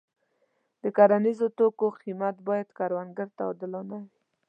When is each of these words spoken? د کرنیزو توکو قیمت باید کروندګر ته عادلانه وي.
د 0.81 0.83
کرنیزو 0.97 1.47
توکو 1.57 1.87
قیمت 2.01 2.35
باید 2.47 2.69
کروندګر 2.79 3.27
ته 3.35 3.41
عادلانه 3.47 3.83
وي. 4.01 4.07